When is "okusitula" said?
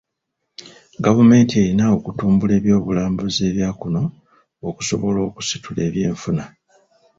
5.27-5.79